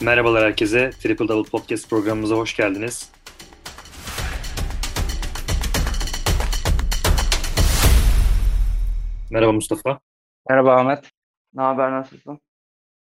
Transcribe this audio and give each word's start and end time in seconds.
Merhabalar 0.00 0.44
herkese. 0.44 0.90
Triple 0.90 1.28
Double 1.28 1.50
Podcast 1.50 1.90
programımıza 1.90 2.36
hoş 2.36 2.56
geldiniz. 2.56 3.12
Merhaba 9.30 9.52
Mustafa. 9.52 10.00
Merhaba 10.48 10.76
Ahmet. 10.76 11.10
Ne 11.54 11.62
haber, 11.62 11.92
nasılsın? 11.92 12.40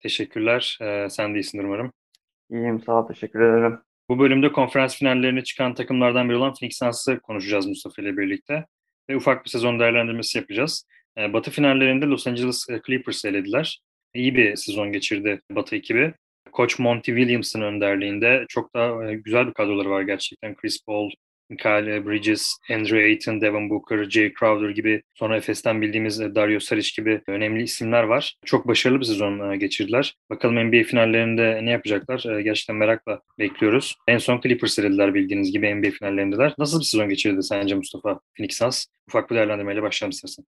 Teşekkürler. 0.01 0.77
Ee, 0.81 1.07
sen 1.09 1.33
de 1.33 1.39
iyisindir 1.39 1.63
umarım. 1.63 1.93
İyiyim, 2.51 2.81
sağ 2.81 2.99
ol, 2.99 3.07
teşekkür 3.07 3.39
ederim. 3.39 3.79
Bu 4.09 4.19
bölümde 4.19 4.51
konferans 4.51 4.97
finallerine 4.97 5.43
çıkan 5.43 5.73
takımlardan 5.73 6.29
biri 6.29 6.37
olan 6.37 6.53
Phoenix 6.53 6.77
Suns'ı 6.77 7.19
konuşacağız 7.19 7.67
Mustafa 7.67 8.01
ile 8.01 8.17
birlikte. 8.17 8.65
Ve 9.09 9.15
ufak 9.15 9.45
bir 9.45 9.49
sezon 9.49 9.79
değerlendirmesi 9.79 10.37
yapacağız. 10.37 10.87
Ee, 11.17 11.33
Batı 11.33 11.51
finallerinde 11.51 12.05
Los 12.05 12.27
Angeles 12.27 12.65
Clippers 12.87 13.25
elediler. 13.25 13.79
İyi 14.13 14.35
bir 14.35 14.55
sezon 14.55 14.91
geçirdi 14.91 15.41
Batı 15.51 15.75
ekibi. 15.75 16.13
Koç 16.55 16.79
Monty 16.79 17.11
Williams'ın 17.11 17.61
önderliğinde 17.61 18.45
çok 18.49 18.75
da 18.75 19.11
e, 19.11 19.15
güzel 19.15 19.47
bir 19.47 19.53
kadroları 19.53 19.89
var 19.89 20.01
gerçekten. 20.01 20.55
Chris 20.55 20.85
Paul, 20.85 21.09
Michael 21.49 22.05
Bridges, 22.05 22.57
Andrew 22.71 23.03
Ayton, 23.03 23.41
Devin 23.41 23.69
Booker, 23.69 24.09
Jay 24.09 24.33
Crowder 24.39 24.69
gibi 24.69 25.01
sonra 25.13 25.37
Efes'ten 25.37 25.81
bildiğimiz 25.81 26.19
Dario 26.19 26.59
Saric 26.59 27.01
gibi 27.01 27.21
önemli 27.27 27.63
isimler 27.63 28.03
var. 28.03 28.35
Çok 28.45 28.67
başarılı 28.67 28.99
bir 28.99 29.05
sezon 29.05 29.51
e, 29.51 29.57
geçirdiler. 29.57 30.15
Bakalım 30.29 30.67
NBA 30.67 30.83
finallerinde 30.83 31.59
ne 31.63 31.71
yapacaklar? 31.71 32.25
E, 32.25 32.41
gerçekten 32.41 32.75
merakla 32.75 33.21
bekliyoruz. 33.39 33.95
En 34.07 34.17
son 34.17 34.41
Clippers 34.41 34.79
elediler 34.79 35.13
bildiğiniz 35.13 35.51
gibi 35.51 35.75
NBA 35.75 35.89
finallerindeler. 35.91 36.53
Nasıl 36.57 36.79
bir 36.79 36.85
sezon 36.85 37.09
geçirdi 37.09 37.43
sence 37.43 37.75
Mustafa 37.75 38.19
Phoenix 38.37 38.57
Suns? 38.57 38.85
Ufak 39.07 39.29
bir 39.29 39.35
değerlendirmeyle 39.35 39.81
başlayalım 39.81 40.11
istersen. 40.11 40.45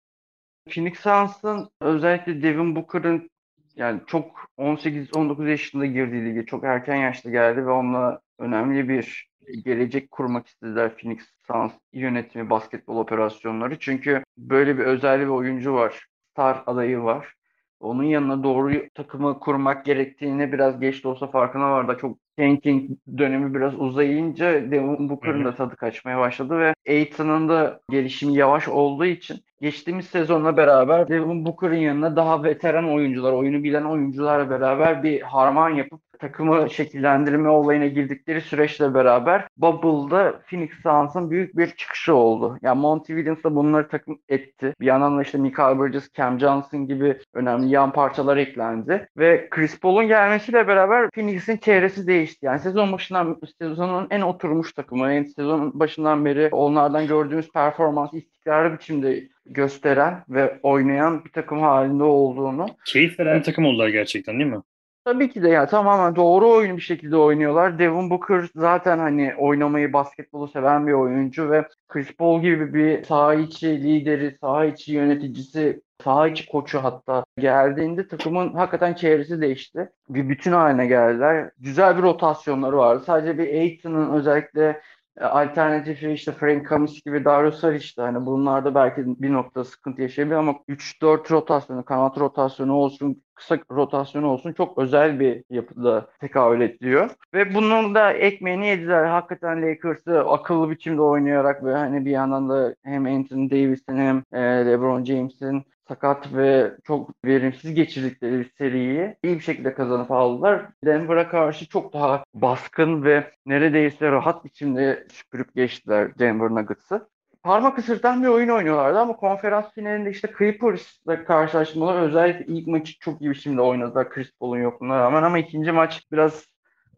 Phoenix 0.70 0.98
Suns'ın 1.00 1.68
özellikle 1.80 2.42
Devin 2.42 2.76
Booker'ın 2.76 3.30
yani 3.76 4.00
çok 4.06 4.50
18-19 4.58 5.48
yaşında 5.48 5.86
girdiği 5.86 6.24
lige 6.24 6.46
çok 6.46 6.64
erken 6.64 6.96
yaşta 6.96 7.30
geldi 7.30 7.66
ve 7.66 7.70
onunla 7.70 8.20
önemli 8.38 8.88
bir 8.88 9.28
gelecek 9.64 10.10
kurmak 10.10 10.46
istediler 10.46 10.96
Phoenix 10.96 11.20
Suns 11.46 11.72
yönetimi 11.92 12.50
basketbol 12.50 12.96
operasyonları. 12.96 13.78
Çünkü 13.78 14.24
böyle 14.38 14.78
bir 14.78 14.84
özel 14.84 15.20
bir 15.20 15.26
oyuncu 15.26 15.74
var. 15.74 16.06
Star 16.32 16.62
adayı 16.66 17.00
var. 17.00 17.35
Onun 17.80 18.02
yanına 18.02 18.44
doğru 18.44 18.72
takımı 18.94 19.38
kurmak 19.40 19.84
gerektiğini 19.84 20.52
biraz 20.52 20.80
geç 20.80 21.04
de 21.04 21.08
olsa 21.08 21.26
farkına 21.26 21.70
vardı. 21.70 21.96
Çok 22.00 22.18
tanking 22.36 22.90
dönemi 23.18 23.54
biraz 23.54 23.80
uzayınca 23.80 24.70
Devin 24.70 25.08
Booker'ın 25.08 25.44
da 25.44 25.54
tadı 25.54 25.76
kaçmaya 25.76 26.18
başladı 26.18 26.58
ve 26.58 26.74
Aiton'un 26.88 27.48
da 27.48 27.80
gelişimi 27.90 28.34
yavaş 28.34 28.68
olduğu 28.68 29.04
için 29.04 29.44
geçtiğimiz 29.60 30.06
sezonla 30.06 30.56
beraber 30.56 31.08
Devin 31.08 31.44
Booker'ın 31.44 31.76
yanına 31.76 32.16
daha 32.16 32.42
veteran 32.42 32.92
oyuncular, 32.94 33.32
oyunu 33.32 33.62
bilen 33.62 33.84
oyuncularla 33.84 34.50
beraber 34.50 35.02
bir 35.02 35.20
harman 35.22 35.70
yapıp 35.70 36.00
takımı 36.18 36.70
şekillendirme 36.70 37.48
olayına 37.48 37.86
girdikleri 37.86 38.40
süreçle 38.40 38.94
beraber 38.94 39.48
Bubble'da 39.56 40.40
Phoenix 40.50 40.70
Suns'ın 40.82 41.30
büyük 41.30 41.56
bir 41.56 41.66
çıkışı 41.66 42.14
oldu. 42.14 42.58
Yani 42.62 42.80
Monty 42.80 43.12
Williams 43.12 43.44
da 43.44 43.54
bunları 43.54 43.88
takım 43.88 44.18
etti. 44.28 44.74
Bir 44.80 44.86
yandan 44.86 45.18
da 45.18 45.22
işte 45.22 45.38
Michael 45.38 45.80
Bridges, 45.80 46.12
Cam 46.12 46.40
Johnson 46.40 46.86
gibi 46.86 47.18
önemli 47.34 47.68
yan 47.68 47.92
parçalar 47.92 48.36
eklendi. 48.36 49.08
Ve 49.16 49.48
Chris 49.50 49.80
Paul'un 49.80 50.08
gelmesiyle 50.08 50.68
beraber 50.68 51.10
Phoenix'in 51.10 51.56
çehresi 51.56 52.06
değişti. 52.06 52.46
Yani 52.46 52.60
sezon 52.60 52.92
başından 52.92 53.40
sezonun 53.58 54.06
en 54.10 54.20
oturmuş 54.20 54.72
takımı. 54.72 55.12
Yani 55.12 55.26
sezonun 55.26 55.80
başından 55.80 56.24
beri 56.24 56.48
onlardan 56.52 57.06
gördüğümüz 57.06 57.52
performans 57.52 58.14
istikrarlı 58.14 58.74
biçimde 58.78 59.28
gösteren 59.46 60.24
ve 60.28 60.58
oynayan 60.62 61.24
bir 61.24 61.30
takım 61.30 61.60
halinde 61.60 62.02
olduğunu. 62.02 62.66
Keyif 62.84 63.20
veren 63.20 63.42
takım 63.42 63.64
oldular 63.64 63.88
gerçekten 63.88 64.38
değil 64.38 64.50
mi? 64.50 64.62
Tabii 65.06 65.30
ki 65.30 65.42
de 65.42 65.48
ya 65.48 65.66
tamamen 65.66 66.16
doğru 66.16 66.50
oyunu 66.50 66.76
bir 66.76 66.82
şekilde 66.82 67.16
oynuyorlar. 67.16 67.78
Devin 67.78 68.10
Booker 68.10 68.50
zaten 68.56 68.98
hani 68.98 69.34
oynamayı, 69.38 69.92
basketbolu 69.92 70.48
seven 70.48 70.86
bir 70.86 70.92
oyuncu 70.92 71.50
ve 71.50 71.68
Chris 71.88 72.16
Paul 72.16 72.42
gibi 72.42 72.74
bir 72.74 73.04
saha 73.04 73.34
içi 73.34 73.82
lideri, 73.82 74.36
saha 74.40 74.64
içi 74.64 74.92
yöneticisi, 74.92 75.82
saha 76.04 76.28
içi 76.28 76.46
koçu 76.46 76.84
hatta 76.84 77.24
geldiğinde 77.38 78.08
takımın 78.08 78.52
hakikaten 78.54 78.94
çevresi 78.94 79.40
değişti. 79.40 79.90
Bir 80.08 80.28
bütün 80.28 80.52
haline 80.52 80.86
geldiler. 80.86 81.50
Güzel 81.58 81.96
bir 81.98 82.02
rotasyonları 82.02 82.76
vardı. 82.76 83.02
Sadece 83.06 83.38
bir 83.38 83.54
Aiton'un 83.54 84.12
özellikle 84.12 84.80
alternatifi 85.20 86.10
işte 86.10 86.32
Frank 86.32 86.66
Kamis 86.66 87.02
gibi 87.02 87.24
Dario 87.24 87.50
Saric 87.50 87.96
de 87.96 88.02
hani 88.02 88.26
bunlarda 88.26 88.74
belki 88.74 89.02
bir 89.06 89.32
nokta 89.32 89.64
sıkıntı 89.64 90.02
yaşayabilir 90.02 90.36
ama 90.36 90.54
3-4 90.68 91.30
rotasyonu, 91.30 91.84
kanat 91.84 92.18
rotasyonu 92.18 92.72
olsun, 92.72 93.22
kısa 93.34 93.58
rotasyonu 93.70 94.26
olsun 94.26 94.52
çok 94.52 94.78
özel 94.78 95.20
bir 95.20 95.44
yapıda 95.50 96.10
tekabül 96.20 96.60
ediyor. 96.60 97.10
Ve 97.34 97.54
bunun 97.54 97.94
da 97.94 98.12
ekmeğini 98.12 98.66
yediler. 98.66 99.04
Hakikaten 99.04 99.62
Lakers'ı 99.62 100.20
akıllı 100.20 100.70
biçimde 100.70 101.02
oynayarak 101.02 101.64
ve 101.64 101.74
hani 101.74 102.04
bir 102.04 102.10
yandan 102.10 102.48
da 102.48 102.74
hem 102.82 103.06
Anthony 103.06 103.50
Davis'in 103.50 103.96
hem 103.96 104.22
e, 104.32 104.40
LeBron 104.66 105.04
James'in 105.04 105.64
sakat 105.88 106.34
ve 106.34 106.72
çok 106.84 107.10
verimsiz 107.24 107.74
geçirdikleri 107.74 108.38
bir 108.38 108.50
seriyi 108.58 109.16
iyi 109.22 109.34
bir 109.34 109.40
şekilde 109.40 109.74
kazanıp 109.74 110.10
aldılar. 110.10 110.66
Denver'a 110.84 111.28
karşı 111.28 111.68
çok 111.68 111.92
daha 111.92 112.24
baskın 112.34 113.04
ve 113.04 113.32
neredeyse 113.46 114.10
rahat 114.10 114.44
biçimde 114.44 115.06
süpürüp 115.12 115.54
geçtiler 115.54 116.18
Denver 116.18 116.50
Nuggets'ı. 116.50 117.08
Parmak 117.42 117.78
ısırtan 117.78 118.22
bir 118.22 118.28
oyun 118.28 118.48
oynuyorlardı 118.48 118.98
ama 118.98 119.16
konferans 119.16 119.72
finalinde 119.74 120.10
işte 120.10 120.28
Clippers'la 120.38 121.24
karşılaşmaları 121.24 121.98
özellikle 121.98 122.54
ilk 122.54 122.66
maçı 122.66 122.98
çok 122.98 123.20
iyi 123.20 123.30
biçimde 123.30 123.60
oynadılar 123.60 124.10
Chris 124.10 124.30
Paul'un 124.40 124.58
yokluğuna 124.58 124.98
rağmen 124.98 125.22
ama 125.22 125.38
ikinci 125.38 125.72
maç 125.72 126.02
biraz 126.12 126.46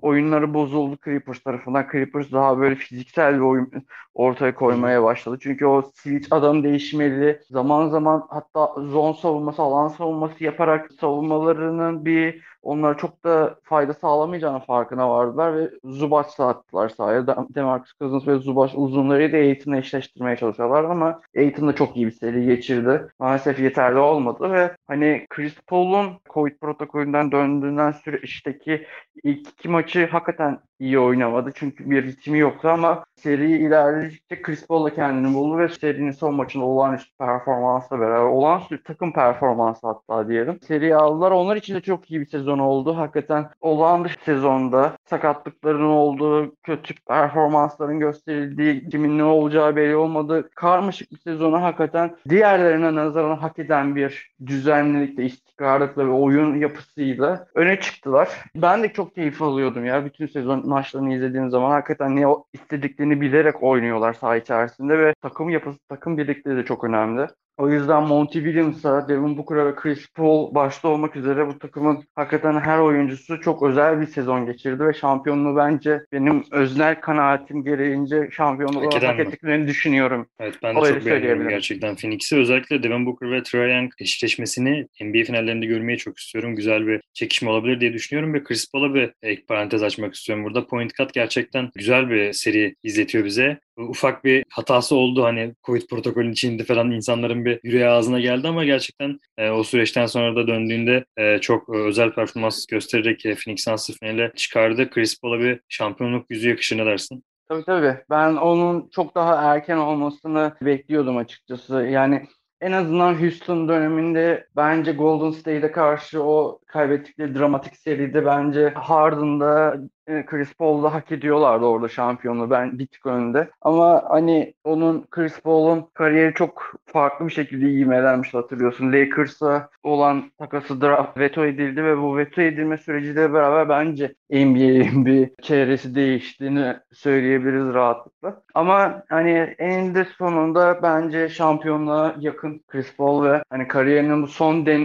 oyunları 0.02 0.54
bozuldu 0.54 0.98
Clippers 1.04 1.42
tarafından. 1.42 1.86
Clippers 1.92 2.32
daha 2.32 2.58
böyle 2.58 2.74
fiziksel 2.74 3.34
bir 3.34 3.40
oyun 3.40 3.72
ortaya 4.14 4.54
koymaya 4.54 5.02
başladı. 5.02 5.38
Çünkü 5.42 5.66
o 5.66 5.82
switch 5.94 6.28
adam 6.30 6.64
değişmeli. 6.64 7.40
Zaman 7.50 7.88
zaman 7.88 8.26
hatta 8.28 8.74
zone 8.76 9.14
savunması, 9.14 9.62
alan 9.62 9.88
savunması 9.88 10.44
yaparak 10.44 10.92
savunmalarının 10.92 12.04
bir 12.04 12.42
onlara 12.68 12.96
çok 12.96 13.24
da 13.24 13.56
fayda 13.62 13.94
sağlamayacağının 13.94 14.58
farkına 14.58 15.10
vardılar 15.10 15.56
ve 15.56 15.70
Zubac 15.84 16.28
attılar 16.38 16.88
sahaya. 16.88 17.26
Demarcus 17.26 17.92
Cousins 18.00 18.26
ve 18.28 18.38
Zubac 18.38 18.72
uzunları 18.74 19.32
da 19.32 19.36
Aiton'la 19.36 19.78
eşleştirmeye 19.78 20.36
çalışıyorlar 20.36 20.84
ama 20.84 21.20
Aiton 21.36 21.68
da 21.68 21.74
çok 21.74 21.96
iyi 21.96 22.06
bir 22.06 22.12
seri 22.12 22.46
geçirdi. 22.46 23.08
Maalesef 23.18 23.60
yeterli 23.60 23.98
olmadı 23.98 24.52
ve 24.52 24.76
hani 24.86 25.26
Chris 25.30 25.54
Paul'un 25.66 26.20
Covid 26.30 26.58
protokolünden 26.60 27.32
döndüğünden 27.32 27.92
süreçteki 27.92 28.86
ilk 29.24 29.48
iki 29.48 29.68
maçı 29.68 30.06
hakikaten 30.06 30.58
iyi 30.80 30.98
oynamadı. 30.98 31.52
Çünkü 31.54 31.90
bir 31.90 32.02
ritmi 32.04 32.38
yoktu 32.38 32.68
ama 32.68 33.04
seri 33.14 33.52
ilerledikçe 33.52 34.42
Chris 34.42 34.66
Paul 34.66 34.84
da 34.84 34.94
kendini 34.94 35.34
buldu 35.34 35.58
ve 35.58 35.68
serinin 35.68 36.10
son 36.10 36.34
maçında 36.34 36.64
olağanüstü 36.64 37.16
performansla 37.18 38.00
beraber 38.00 38.24
olağanüstü 38.24 38.82
takım 38.82 39.12
performansı 39.12 39.86
hatta 39.86 40.28
diyelim. 40.28 40.58
Seri 40.68 40.96
aldılar. 40.96 41.30
Onlar 41.30 41.56
için 41.56 41.74
de 41.74 41.80
çok 41.80 42.10
iyi 42.10 42.20
bir 42.20 42.26
sezon 42.26 42.58
oldu. 42.58 42.96
Hakikaten 42.96 43.48
olağanüstü 43.60 44.24
sezonda 44.24 44.92
sakatlıkların 45.10 45.84
olduğu, 45.84 46.54
kötü 46.62 46.94
performansların 47.08 48.00
gösterildiği, 48.00 48.88
kimin 48.88 49.18
ne 49.18 49.24
olacağı 49.24 49.76
belli 49.76 49.96
olmadı. 49.96 50.50
Karmaşık 50.54 51.12
bir 51.12 51.18
sezonu 51.18 51.62
hakikaten 51.62 52.16
diğerlerine 52.28 52.94
nazaran 52.94 53.36
hak 53.36 53.58
eden 53.58 53.96
bir 53.96 54.30
düzenlilikle, 54.46 55.24
istikrarlıkla 55.24 56.06
ve 56.06 56.10
oyun 56.10 56.54
yapısıyla 56.54 57.46
öne 57.54 57.80
çıktılar. 57.80 58.28
Ben 58.56 58.82
de 58.82 58.92
çok 58.92 59.14
keyif 59.14 59.42
alıyordum 59.42 59.84
ya 59.84 60.04
bütün 60.04 60.26
sezon 60.26 60.67
maçlarını 60.68 61.14
izlediğim 61.14 61.50
zaman 61.50 61.70
hakikaten 61.70 62.16
ne 62.16 62.26
istediklerini 62.52 63.20
bilerek 63.20 63.62
oynuyorlar 63.62 64.12
saha 64.12 64.36
içerisinde 64.36 64.98
ve 64.98 65.14
takım 65.22 65.50
yapısı, 65.50 65.78
takım 65.88 66.18
birlikleri 66.18 66.56
de 66.56 66.64
çok 66.64 66.84
önemli. 66.84 67.26
O 67.58 67.70
yüzden 67.70 68.02
Monty 68.02 68.38
Williams'a, 68.38 69.08
Devin 69.08 69.38
Booker'a 69.38 69.66
ve 69.66 69.74
Chris 69.74 70.08
Paul 70.14 70.54
başta 70.54 70.88
olmak 70.88 71.16
üzere 71.16 71.46
bu 71.46 71.58
takımın 71.58 72.04
hakikaten 72.14 72.60
her 72.60 72.78
oyuncusu 72.78 73.40
çok 73.40 73.62
özel 73.62 74.00
bir 74.00 74.06
sezon 74.06 74.46
geçirdi 74.46 74.84
ve 74.84 74.94
şampiyonluğu 74.94 75.56
bence 75.56 76.00
benim 76.12 76.44
öznel 76.50 77.00
kanaatim 77.00 77.64
gereğince 77.64 78.28
şampiyonluğu 78.32 78.94
hak, 78.94 79.02
hak 79.02 79.20
ettiklerini 79.20 79.68
düşünüyorum. 79.68 80.26
Evet 80.40 80.54
ben 80.62 80.76
de 80.76 80.80
çok 80.80 81.06
beğeniyorum 81.06 81.48
gerçekten 81.48 81.96
Phoenix'i. 81.96 82.36
Özellikle 82.36 82.82
Devin 82.82 83.06
Booker 83.06 83.30
ve 83.30 83.42
Trae 83.42 83.72
Young 83.72 83.92
eşleşmesini 84.00 84.86
NBA 85.00 85.24
finallerinde 85.24 85.66
görmeyi 85.66 85.98
çok 85.98 86.18
istiyorum. 86.18 86.56
Güzel 86.56 86.86
bir 86.86 87.00
çekişme 87.12 87.50
olabilir 87.50 87.80
diye 87.80 87.92
düşünüyorum 87.92 88.34
ve 88.34 88.42
Chris 88.42 88.72
Paul'a 88.72 88.94
bir 88.94 89.12
ek 89.22 89.42
parantez 89.48 89.82
açmak 89.82 90.14
istiyorum. 90.14 90.44
Burada 90.44 90.66
point 90.66 90.94
cut 90.94 91.14
gerçekten 91.14 91.70
güzel 91.74 92.10
bir 92.10 92.32
seri 92.32 92.74
izletiyor 92.82 93.24
bize. 93.24 93.58
Ufak 93.78 94.24
bir 94.24 94.44
hatası 94.50 94.96
oldu 94.96 95.24
hani 95.24 95.54
Covid 95.64 95.82
protokolünün 95.90 96.32
içinde 96.32 96.64
falan 96.64 96.90
insanların 96.90 97.44
bir 97.44 97.60
yüreği 97.62 97.86
ağzına 97.86 98.20
geldi 98.20 98.48
ama 98.48 98.64
gerçekten 98.64 99.20
e, 99.38 99.50
o 99.50 99.64
süreçten 99.64 100.06
sonra 100.06 100.36
da 100.36 100.46
döndüğünde 100.46 101.04
e, 101.16 101.38
çok 101.38 101.76
e, 101.76 101.78
özel 101.78 102.14
performans 102.14 102.66
göstererek 102.66 103.26
e, 103.26 103.34
Phoenix 103.34 103.64
Suns'ı 103.64 103.92
finale 103.92 104.32
çıkardı. 104.36 104.90
Chris 104.90 105.20
Paul'a 105.20 105.40
bir 105.40 105.60
şampiyonluk 105.68 106.30
yüzü 106.30 106.48
yakışır 106.48 106.78
ne 106.78 106.86
dersin? 106.86 107.24
Tabii 107.48 107.64
tabii. 107.64 107.96
Ben 108.10 108.36
onun 108.36 108.88
çok 108.88 109.14
daha 109.14 109.54
erken 109.54 109.76
olmasını 109.76 110.52
bekliyordum 110.62 111.16
açıkçası. 111.16 111.74
Yani 111.74 112.26
en 112.60 112.72
azından 112.72 113.14
Houston 113.14 113.68
döneminde 113.68 114.46
bence 114.56 114.92
Golden 114.92 115.30
State'e 115.30 115.72
karşı 115.72 116.22
o 116.22 116.60
kaybettikleri 116.66 117.34
dramatik 117.34 117.76
seride 117.76 118.26
bence 118.26 118.68
Harden'da 118.68 119.76
Chris 120.26 120.54
Paul'da 120.54 120.94
hak 120.94 121.12
ediyorlardı 121.12 121.64
orada 121.64 121.88
şampiyonluğu. 121.88 122.50
Ben 122.50 122.78
bir 122.78 122.86
tık 122.86 123.06
önde. 123.06 123.50
Ama 123.60 124.04
hani 124.08 124.54
onun 124.64 125.06
Chris 125.10 125.40
Paul'un 125.40 125.86
kariyeri 125.94 126.34
çok 126.34 126.74
farklı 126.86 127.26
bir 127.26 127.32
şekilde 127.32 127.70
ivmelenmişti 127.70 128.36
hatırlıyorsun. 128.36 128.92
Lakers'a 128.92 129.68
olan 129.82 130.30
takası 130.38 130.80
draft 130.80 131.18
veto 131.18 131.44
edildi 131.44 131.84
ve 131.84 131.98
bu 131.98 132.16
veto 132.16 132.42
edilme 132.42 132.78
süreciyle 132.78 133.32
beraber 133.32 133.68
bence 133.68 134.14
NBA'in 134.30 135.06
bir 135.06 135.30
çevresi 135.42 135.94
değiştiğini 135.94 136.76
söyleyebiliriz 136.92 137.74
rahatlıkla. 137.74 138.42
Ama 138.54 139.02
hani 139.08 139.54
eninde 139.58 140.04
sonunda 140.04 140.82
bence 140.82 141.28
şampiyonluğa 141.28 142.14
yakın 142.18 142.62
Chris 142.68 142.96
Paul 142.96 143.24
ve 143.24 143.42
hani 143.50 143.68
kariyerinin 143.68 144.22
bu 144.22 144.26
son 144.26 144.66
den, 144.66 144.80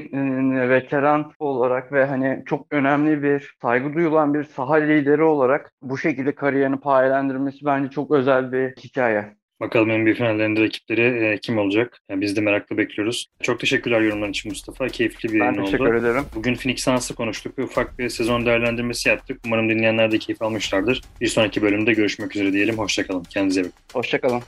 e, 0.55 0.69
veteran 0.69 1.31
olarak 1.39 1.91
ve 1.91 2.05
hani 2.05 2.43
çok 2.45 2.67
önemli 2.71 3.23
bir 3.23 3.55
saygı 3.61 3.93
duyulan 3.93 4.33
bir 4.33 4.43
saha 4.43 4.75
lideri 4.75 5.12
olarak 5.21 5.71
bu 5.81 5.97
şekilde 5.97 6.35
kariyerini 6.35 6.79
payelendirmesi 6.79 7.65
bence 7.65 7.89
çok 7.89 8.11
özel 8.11 8.51
bir 8.51 8.75
hikaye. 8.83 9.35
Bakalım 9.59 9.89
NBA 9.89 10.13
finallerinde 10.13 10.61
rakipleri 10.61 11.25
e, 11.25 11.37
kim 11.37 11.57
olacak? 11.57 11.99
Yani 12.09 12.21
biz 12.21 12.35
de 12.35 12.41
merakla 12.41 12.77
bekliyoruz. 12.77 13.27
Çok 13.41 13.59
teşekkürler 13.59 14.01
yorumların 14.01 14.31
için 14.31 14.51
Mustafa. 14.51 14.87
Keyifli 14.87 15.33
bir 15.33 15.39
yayın 15.39 15.53
oldu. 15.53 15.59
Ben 15.59 15.65
teşekkür 15.65 15.93
ederim. 15.93 16.23
Bugün 16.35 16.55
Phoenix 16.55 16.83
Suns'ı 16.83 17.15
konuştuk 17.15 17.57
ve 17.57 17.63
ufak 17.63 17.99
bir 17.99 18.09
sezon 18.09 18.45
değerlendirmesi 18.45 19.09
yaptık. 19.09 19.39
Umarım 19.45 19.69
dinleyenler 19.69 20.11
de 20.11 20.19
keyif 20.19 20.41
almışlardır. 20.41 21.01
Bir 21.21 21.27
sonraki 21.27 21.61
bölümde 21.61 21.93
görüşmek 21.93 22.35
üzere 22.35 22.53
diyelim. 22.53 22.77
Hoşçakalın. 22.77 23.23
Kendinize 23.23 23.61
iyi 23.61 23.63
bakın. 23.63 23.75
Hoşçakalın. 23.93 24.41